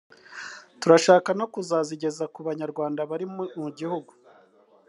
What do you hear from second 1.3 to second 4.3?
no kuzazigeza ku banyarwanda bari mu gihugu